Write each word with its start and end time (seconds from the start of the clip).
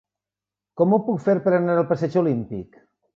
Com 0.81 0.95
ho 0.95 0.99
puc 1.09 1.19
fer 1.27 1.35
per 1.47 1.53
anar 1.57 1.75
al 1.81 1.85
passeig 1.91 2.17
Olímpic? 2.23 2.81